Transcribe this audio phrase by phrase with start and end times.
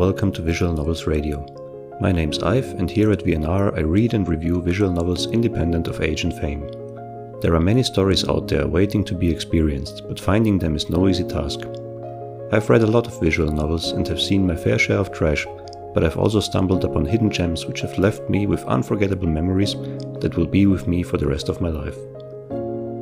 [0.00, 1.44] welcome to Visual Novels Radio.
[2.00, 6.00] My name's Ive, and here at VNR I read and review visual novels independent of
[6.00, 6.66] age and fame.
[7.42, 11.06] There are many stories out there waiting to be experienced, but finding them is no
[11.06, 11.60] easy task.
[12.50, 15.46] I've read a lot of visual novels and have seen my fair share of trash,
[15.92, 19.74] but I've also stumbled upon hidden gems which have left me with unforgettable memories
[20.22, 21.98] that will be with me for the rest of my life.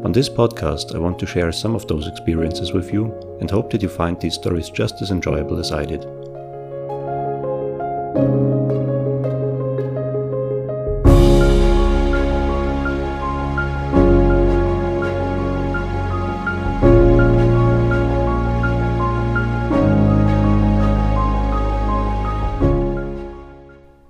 [0.04, 3.70] On this podcast, I want to share some of those experiences with you and hope
[3.70, 6.04] that you find these stories just as enjoyable as I did.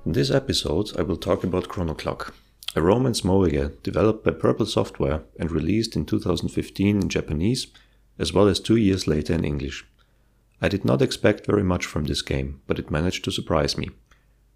[0.08, 2.32] In this episode, I will talk about Chrono Clock,
[2.74, 7.66] a romance moege developed by Purple Software and released in 2015 in Japanese,
[8.18, 9.84] as well as two years later in English.
[10.60, 13.90] I did not expect very much from this game, but it managed to surprise me.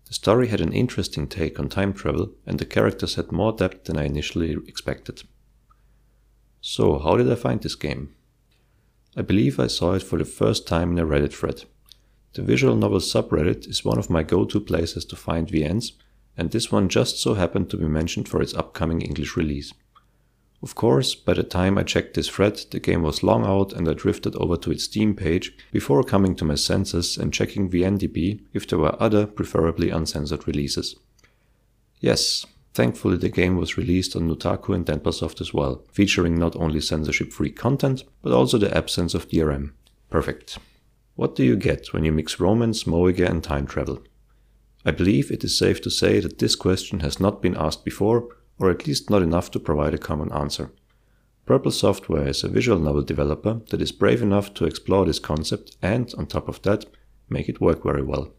[0.06, 3.84] The story had an interesting take on time travel, and the characters had more depth
[3.84, 5.22] than I initially expected.
[6.60, 8.14] So, how did I find this game?
[9.16, 11.64] I believe I saw it for the first time in a Reddit thread.
[12.34, 15.92] The visual novel subreddit is one of my go to places to find VNs,
[16.36, 19.72] and this one just so happened to be mentioned for its upcoming English release.
[20.62, 23.88] Of course, by the time I checked this thread, the game was long out and
[23.88, 28.42] I drifted over to its Steam page before coming to my senses and checking VNDB
[28.52, 30.94] if there were other, preferably uncensored releases.
[31.98, 36.80] Yes, thankfully the game was released on Nutaku and Denpasoft as well, featuring not only
[36.80, 39.72] censorship free content, but also the absence of DRM.
[40.10, 40.58] Perfect.
[41.16, 44.00] What do you get when you mix romance, moege, and time travel?
[44.84, 48.28] I believe it is safe to say that this question has not been asked before,
[48.62, 50.70] or at least not enough to provide a common answer.
[51.44, 55.76] Purple Software is a visual novel developer that is brave enough to explore this concept
[55.82, 56.86] and, on top of that,
[57.28, 58.32] make it work very well.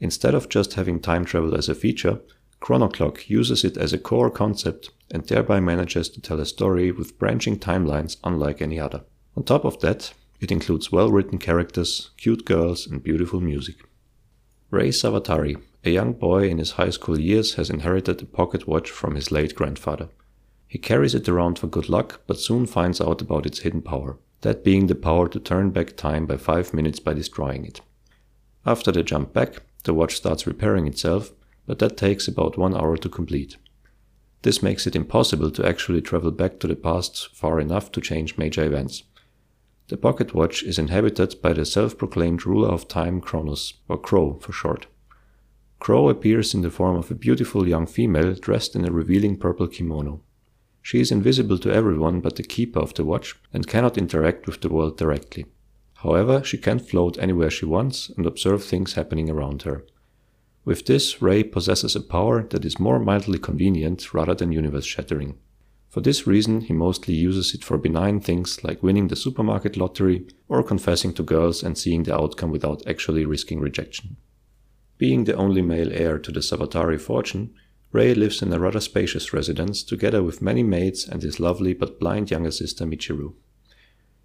[0.00, 2.18] Instead of just having time travel as a feature,
[2.60, 7.18] ChronoClock uses it as a core concept and thereby manages to tell a story with
[7.18, 9.04] branching timelines unlike any other.
[9.36, 13.76] On top of that, it includes well written characters, cute girls, and beautiful music.
[14.72, 18.90] Rei Savatari, a young boy in his high school years, has inherited a pocket watch
[18.90, 20.08] from his late grandfather.
[20.66, 24.16] He carries it around for good luck, but soon finds out about its hidden power,
[24.40, 27.82] that being the power to turn back time by 5 minutes by destroying it.
[28.64, 31.32] After the jump back, the watch starts repairing itself,
[31.66, 33.58] but that takes about one hour to complete.
[34.40, 38.38] This makes it impossible to actually travel back to the past far enough to change
[38.38, 39.02] major events.
[39.92, 44.50] The pocket watch is inhabited by the self-proclaimed ruler of time Kronos, or Crow for
[44.50, 44.86] short.
[45.80, 49.68] Crow appears in the form of a beautiful young female dressed in a revealing purple
[49.68, 50.22] kimono.
[50.80, 54.62] She is invisible to everyone but the keeper of the watch and cannot interact with
[54.62, 55.44] the world directly.
[55.96, 59.84] However, she can float anywhere she wants and observe things happening around her.
[60.64, 65.36] With this, Rei possesses a power that is more mildly convenient rather than universe shattering.
[65.92, 70.26] For this reason, he mostly uses it for benign things like winning the supermarket lottery
[70.48, 74.16] or confessing to girls and seeing the outcome without actually risking rejection.
[74.96, 77.52] Being the only male heir to the Savatari fortune,
[77.92, 82.00] Rei lives in a rather spacious residence together with many maids and his lovely but
[82.00, 83.34] blind younger sister Michiru.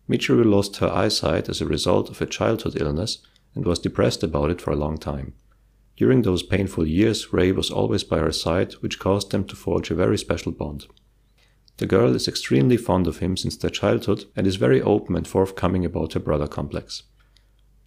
[0.10, 3.18] Michiru lost her eyesight as a result of a childhood illness
[3.56, 5.34] and was depressed about it for a long time.
[5.98, 9.92] During those painful years, Rei was always by her side, which caused them to forge
[9.92, 10.88] a very special bond.
[11.78, 15.28] The girl is extremely fond of him since their childhood and is very open and
[15.28, 17.04] forthcoming about her brother complex.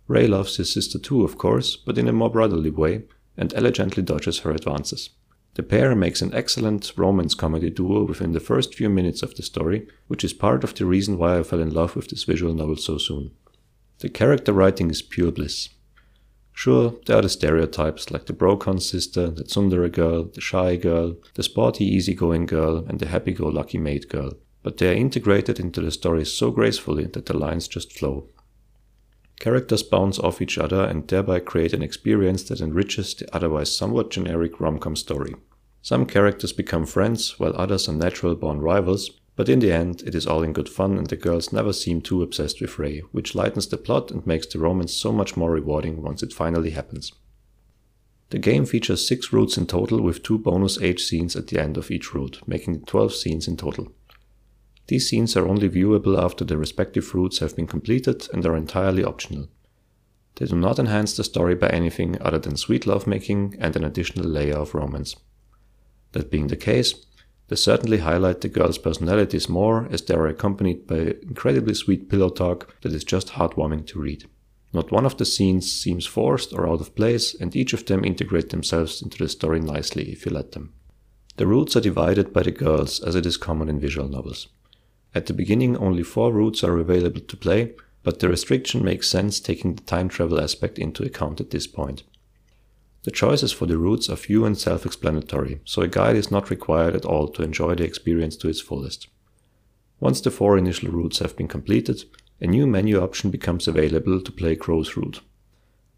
[0.07, 3.05] Rei loves his sister too, of course, but in a more brotherly way,
[3.37, 5.11] and elegantly dodges her advances.
[5.55, 9.43] The pair makes an excellent romance comedy duo within the first few minutes of the
[9.43, 12.55] story, which is part of the reason why I fell in love with this visual
[12.55, 13.33] novel so soon.
[13.99, 15.69] The character writing is pure bliss.
[16.61, 21.17] Sure, there are the stereotypes like the Brokon sister, the tsundere girl, the shy girl,
[21.33, 25.91] the sporty easygoing girl, and the happy-go-lucky maid girl, but they are integrated into the
[25.91, 28.29] story so gracefully that the lines just flow.
[29.39, 34.11] Characters bounce off each other and thereby create an experience that enriches the otherwise somewhat
[34.11, 35.35] generic rom-com story.
[35.81, 39.11] Some characters become friends, while others are natural born rivals,
[39.41, 42.03] but in the end, it is all in good fun and the girls never seem
[42.03, 45.51] too obsessed with Rei, which lightens the plot and makes the romance so much more
[45.51, 47.11] rewarding once it finally happens.
[48.29, 51.79] The game features 6 routes in total with 2 bonus H scenes at the end
[51.79, 53.91] of each route, making it 12 scenes in total.
[54.89, 59.05] These scenes are only viewable after the respective routes have been completed and are entirely
[59.05, 59.49] optional.
[60.35, 64.29] They do not enhance the story by anything other than sweet lovemaking and an additional
[64.29, 65.17] layer of romance.
[66.13, 67.07] That being the case,
[67.51, 72.31] they certainly highlight the girls' personalities more as they are accompanied by incredibly sweet pillow
[72.31, 74.25] talk that is just heartwarming to read.
[74.73, 78.05] Not one of the scenes seems forced or out of place, and each of them
[78.05, 80.73] integrate themselves into the story nicely if you let them.
[81.39, 84.47] The routes are divided by the girls, as it is common in visual novels.
[85.13, 87.75] At the beginning, only four routes are available to play,
[88.05, 92.05] but the restriction makes sense taking the time travel aspect into account at this point.
[93.03, 96.51] The choices for the routes are few and self explanatory, so a guide is not
[96.51, 99.09] required at all to enjoy the experience to its fullest.
[100.01, 102.05] Once the four initial routes have been completed,
[102.41, 105.21] a new menu option becomes available to play Crow's route.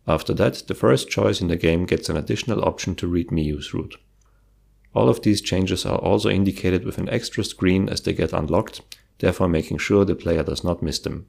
[0.06, 3.74] After that, the first choice in the game gets an additional option to read Miyu's
[3.74, 3.96] route.
[4.94, 8.80] All of these changes are also indicated with an extra screen as they get unlocked,
[9.18, 11.26] therefore making sure the player does not miss them.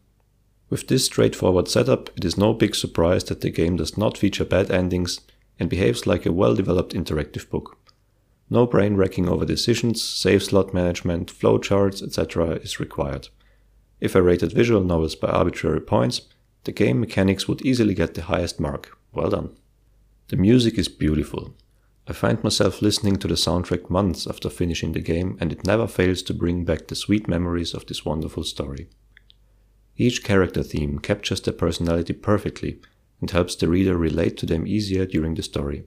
[0.69, 4.45] With this straightforward setup, it is no big surprise that the game does not feature
[4.45, 5.19] bad endings
[5.59, 7.77] and behaves like a well developed interactive book.
[8.49, 12.55] No brain wrecking over decisions, save slot management, flowcharts, etc.
[12.55, 13.29] is required.
[13.99, 16.21] If I rated visual novels by arbitrary points,
[16.65, 18.97] the game mechanics would easily get the highest mark.
[19.13, 19.55] Well done.
[20.27, 21.55] The music is beautiful.
[22.07, 25.87] I find myself listening to the soundtrack months after finishing the game, and it never
[25.87, 28.89] fails to bring back the sweet memories of this wonderful story.
[29.95, 32.81] Each character theme captures their personality perfectly
[33.23, 35.85] and helps the reader relate to them easier during the story.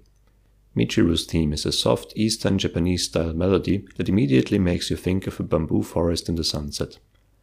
[0.74, 5.38] Michiru's theme is a soft Eastern Japanese style melody that immediately makes you think of
[5.38, 6.98] a bamboo forest in the sunset.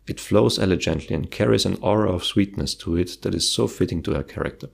[0.08, 4.02] It flows elegantly and carries an aura of sweetness to it that is so fitting
[4.02, 4.70] to her character.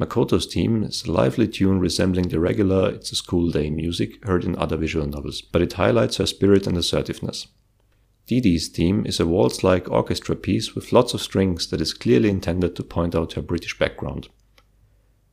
[0.00, 4.42] Makoto's theme is a lively tune resembling the regular It's a School Day music heard
[4.44, 7.46] in other visual novels, but it highlights her spirit and assertiveness.
[8.26, 12.30] Dee's theme is a waltz like orchestra piece with lots of strings that is clearly
[12.30, 14.28] intended to point out her British background.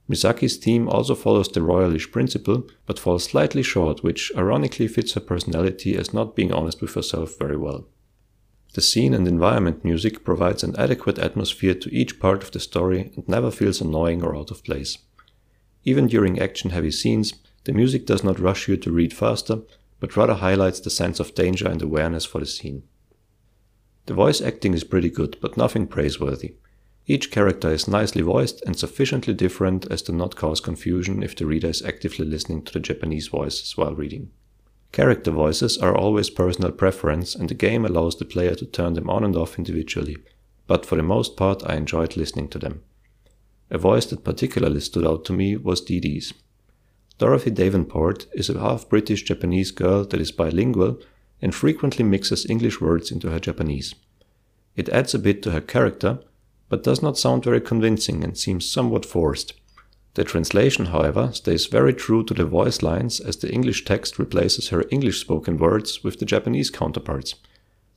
[0.09, 5.21] Misaki's theme also follows the royalish principle, but falls slightly short, which ironically fits her
[5.21, 7.87] personality as not being honest with herself very well.
[8.73, 13.11] The scene and environment music provides an adequate atmosphere to each part of the story
[13.15, 14.97] and never feels annoying or out of place.
[15.83, 17.33] Even during action heavy scenes,
[17.65, 19.59] the music does not rush you to read faster,
[19.99, 22.83] but rather highlights the sense of danger and awareness for the scene.
[24.05, 26.55] The voice acting is pretty good, but nothing praiseworthy.
[27.05, 31.45] Each character is nicely voiced and sufficiently different as to not cause confusion if the
[31.45, 34.31] reader is actively listening to the Japanese voices while reading.
[34.91, 39.09] Character voices are always personal preference, and the game allows the player to turn them
[39.09, 40.17] on and off individually,
[40.65, 42.81] but for the most part I enjoyed listening to them.
[43.69, 46.33] A voice that particularly stood out to me was Dee Dee's.
[47.19, 51.01] Dorothy Davenport is a half British Japanese girl that is bilingual
[51.41, 53.93] and frequently mixes English words into her Japanese.
[54.77, 56.19] It adds a bit to her character,
[56.69, 59.53] but does not sound very convincing and seems somewhat forced.
[60.13, 64.69] The translation, however, stays very true to the voice lines as the English text replaces
[64.69, 67.35] her English spoken words with the Japanese counterparts.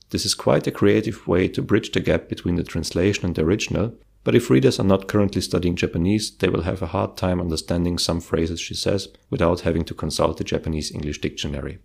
[0.09, 3.43] This is quite a creative way to bridge the gap between the translation and the
[3.43, 3.93] original,
[4.23, 7.97] but if readers are not currently studying Japanese, they will have a hard time understanding
[7.97, 11.79] some phrases she says without having to consult the Japanese English dictionary.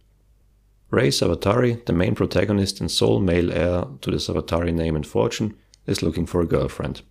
[0.90, 5.55] Rei Savatari, the main protagonist and sole male heir to the Savatari name and fortune,
[5.87, 7.02] is looking for a girlfriend.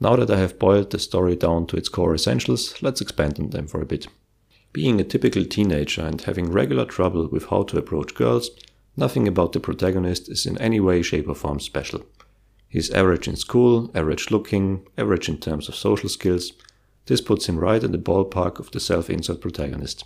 [0.00, 3.50] Now that I have boiled the story down to its core essentials, let's expand on
[3.50, 4.08] them for a bit.
[4.72, 8.50] Being a typical teenager and having regular trouble with how to approach girls,
[8.96, 12.04] nothing about the protagonist is in any way, shape, or form special.
[12.74, 16.54] He's average in school, average looking, average in terms of social skills.
[17.06, 20.02] This puts him right in the ballpark of the self insert protagonist.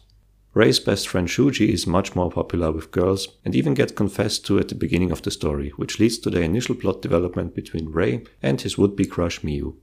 [0.53, 4.59] Rei's best friend Shuji is much more popular with girls and even gets confessed to
[4.59, 8.27] at the beginning of the story, which leads to the initial plot development between Rei
[8.43, 9.77] and his would be crush Miyu.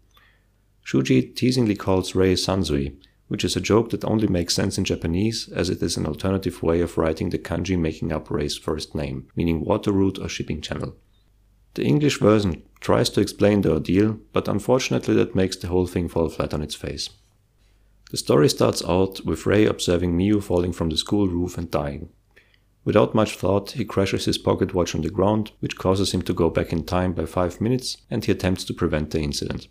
[0.85, 2.97] Shuji teasingly calls Rei Sansui,
[3.29, 6.61] which is a joke that only makes sense in Japanese as it is an alternative
[6.61, 10.61] way of writing the kanji making up Rei's first name, meaning water route or shipping
[10.61, 10.95] channel.
[11.75, 16.07] The English version tries to explain the ordeal, but unfortunately that makes the whole thing
[16.07, 17.09] fall flat on its face.
[18.11, 22.09] The story starts out with Rei observing Miyu falling from the school roof and dying.
[22.85, 26.33] Without much thought, he crashes his pocket watch on the ground, which causes him to
[26.33, 29.67] go back in time by five minutes, and he attempts to prevent the incident.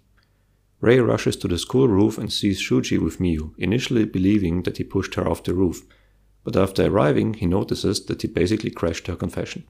[0.80, 4.84] Rei rushes to the school roof and sees Shuji with Miyu, initially believing that he
[4.84, 5.80] pushed her off the roof,
[6.42, 9.64] but after arriving, he notices that he basically crashed her confession.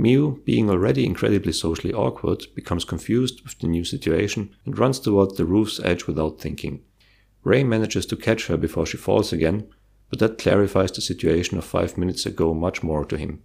[0.00, 5.36] Miyu, being already incredibly socially awkward, becomes confused with the new situation and runs toward
[5.36, 6.82] the roof's edge without thinking.
[7.44, 9.68] Rei manages to catch her before she falls again,
[10.08, 13.42] but that clarifies the situation of five minutes ago much more to him.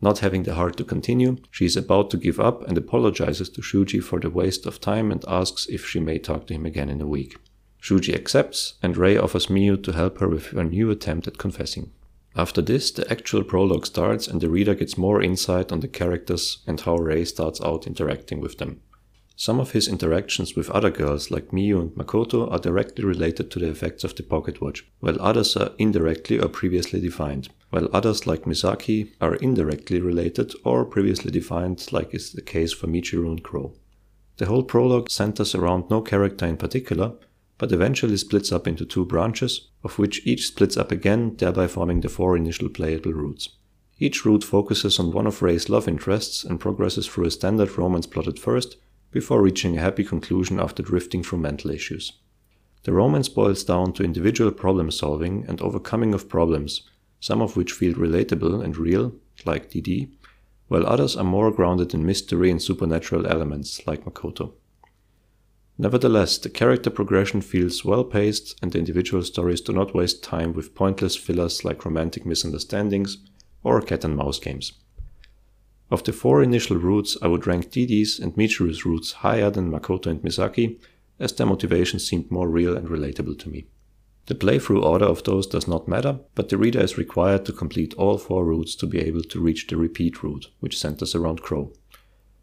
[0.00, 3.60] Not having the heart to continue, she is about to give up and apologizes to
[3.60, 6.88] Shuji for the waste of time and asks if she may talk to him again
[6.88, 7.36] in a week.
[7.80, 11.92] Shuji accepts, and Rei offers Miyu to help her with her new attempt at confessing.
[12.36, 16.58] After this, the actual prologue starts and the reader gets more insight on the characters
[16.66, 18.80] and how Rei starts out interacting with them.
[19.40, 23.58] Some of his interactions with other girls like Miyu and Makoto are directly related to
[23.58, 28.26] the effects of the pocket watch, while others are indirectly or previously defined, while others
[28.26, 33.42] like Misaki are indirectly related or previously defined like is the case for Michiru and
[33.42, 33.72] Crow.
[34.36, 37.12] The whole prologue centers around no character in particular,
[37.60, 42.00] but eventually splits up into two branches, of which each splits up again, thereby forming
[42.00, 43.50] the four initial playable routes.
[43.98, 48.06] Each route focuses on one of Rei's love interests and progresses through a standard romance
[48.06, 48.78] plot at first,
[49.10, 52.14] before reaching a happy conclusion after drifting through mental issues.
[52.84, 56.88] The romance boils down to individual problem solving and overcoming of problems,
[57.20, 59.12] some of which feel relatable and real,
[59.44, 60.08] like DD,
[60.68, 64.54] while others are more grounded in mystery and supernatural elements, like Makoto.
[65.80, 70.52] Nevertheless, the character progression feels well paced, and the individual stories do not waste time
[70.52, 73.16] with pointless fillers like romantic misunderstandings
[73.64, 74.74] or cat and mouse games.
[75.90, 80.10] Of the four initial routes, I would rank DD's and Michiru's routes higher than Makoto
[80.10, 80.78] and Misaki,
[81.18, 83.64] as their motivations seemed more real and relatable to me.
[84.26, 87.94] The playthrough order of those does not matter, but the reader is required to complete
[87.94, 91.72] all four routes to be able to reach the repeat route, which centers around Crow.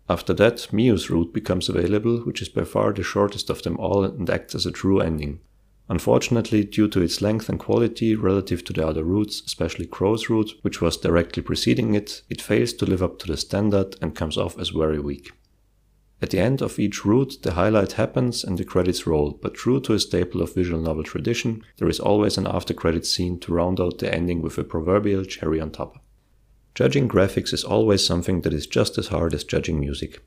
[0.09, 4.03] After that, Miyu's route becomes available, which is by far the shortest of them all
[4.03, 5.41] and acts as a true ending,
[5.89, 10.53] Unfortunately, due to its length and quality relative to the other routes, especially Crow's route,
[10.61, 14.37] which was directly preceding it, it fails to live up to the standard and comes
[14.37, 15.31] off as very weak.
[16.21, 19.79] At the end of each route, the highlight happens and the credits roll, but true
[19.81, 23.53] to a staple of visual novel tradition, there is always an after credits scene to
[23.53, 26.03] round out the ending with a proverbial cherry on top.
[26.77, 30.21] Judging graphics is always something that is just as hard as judging music.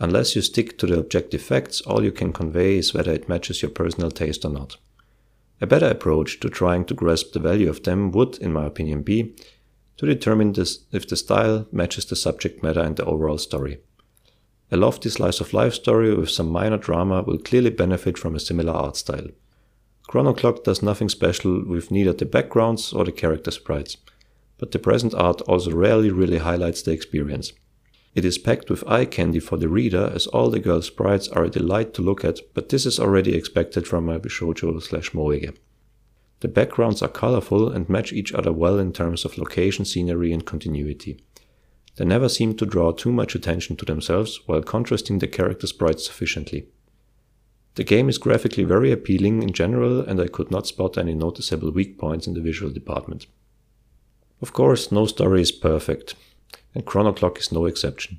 [0.00, 3.62] Unless you stick to the objective facts, all you can convey is whether it matches
[3.62, 4.76] your personal taste or not.
[5.60, 9.02] A better approach to trying to grasp the value of them would, in my opinion,
[9.04, 9.36] be
[9.96, 13.78] to determine this, if the style matches the subject matter and the overall story.
[14.72, 18.40] A lofty slice of life story with some minor drama will clearly benefit from a
[18.40, 19.28] similar art style.
[20.08, 23.96] Chrono Clock does nothing special with neither the backgrounds or the character sprites,
[24.58, 27.52] but the present art also rarely really highlights the experience.
[28.14, 31.44] It is packed with eye candy for the reader as all the girl sprites are
[31.44, 35.56] a delight to look at, but this is already expected from a shoujo slash moege.
[36.40, 40.44] The backgrounds are colorful and match each other well in terms of location, scenery, and
[40.44, 41.24] continuity.
[41.96, 46.06] They never seem to draw too much attention to themselves while contrasting the character sprites
[46.06, 46.68] sufficiently.
[47.76, 51.72] The game is graphically very appealing in general, and I could not spot any noticeable
[51.72, 53.26] weak points in the visual department.
[54.44, 56.16] Of course, no story is perfect,
[56.74, 58.18] and Chrono Clock is no exception.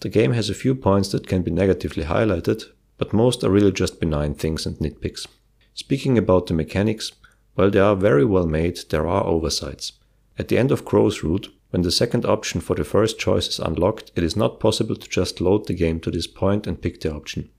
[0.00, 2.64] The game has a few points that can be negatively highlighted,
[2.96, 5.26] but most are really just benign things and nitpicks.
[5.74, 7.12] Speaking about the mechanics,
[7.56, 9.92] while they are very well made, there are oversights.
[10.38, 13.58] At the end of Crow's route, when the second option for the first choice is
[13.58, 17.02] unlocked, it is not possible to just load the game to this point and pick
[17.02, 17.50] the option.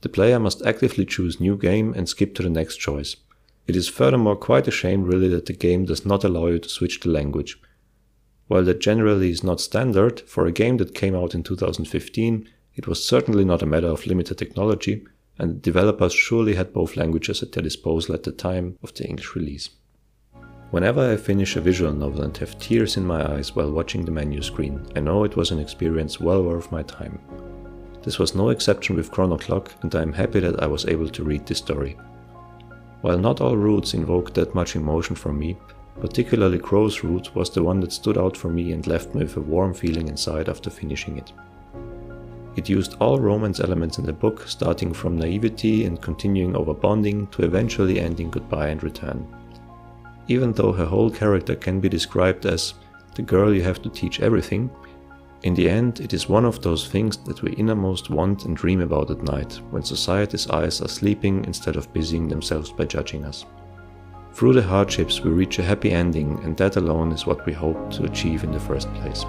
[0.00, 3.14] The player must actively choose New Game and skip to the next choice.
[3.66, 6.68] It is furthermore quite a shame really that the game does not allow you to
[6.68, 7.60] switch the language.
[8.46, 12.86] While that generally is not standard, for a game that came out in 2015, it
[12.86, 15.04] was certainly not a matter of limited technology,
[15.38, 19.04] and the developers surely had both languages at their disposal at the time of the
[19.04, 19.70] English release.
[20.70, 24.10] Whenever I finish a visual novel and have tears in my eyes while watching the
[24.10, 27.18] menu screen, I know it was an experience well worth my time.
[28.02, 31.08] This was no exception with Chrono Clock, and I am happy that I was able
[31.08, 31.96] to read this story.
[33.02, 35.56] While not all routes invoked that much emotion from me,
[36.00, 39.36] Particularly Crow's route was the one that stood out for me and left me with
[39.36, 41.32] a warm feeling inside after finishing it.
[42.54, 47.26] It used all romance elements in the book, starting from naivety and continuing over bonding
[47.28, 49.26] to eventually ending goodbye and return.
[50.28, 52.74] Even though her whole character can be described as
[53.14, 54.70] the girl you have to teach everything,
[55.42, 58.80] in the end it is one of those things that we innermost want and dream
[58.80, 63.44] about at night, when society's eyes are sleeping instead of busying themselves by judging us.
[64.32, 67.90] Through the hardships, we reach a happy ending, and that alone is what we hope
[67.92, 69.24] to achieve in the first place.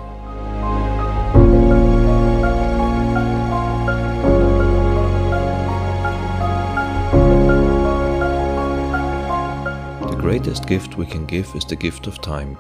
[10.09, 12.57] The greatest gift we can give is the gift of time.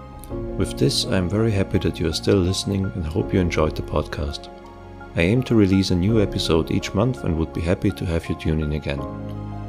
[0.57, 3.75] With this, I am very happy that you are still listening and hope you enjoyed
[3.75, 4.49] the podcast.
[5.15, 8.27] I aim to release a new episode each month and would be happy to have
[8.27, 9.01] you tune in again.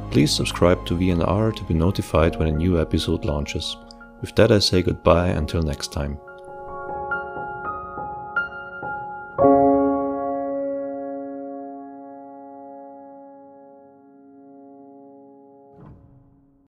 [0.09, 3.77] Please subscribe to VNR to be notified when a new episode launches.
[4.21, 6.17] With that, I say goodbye until next time.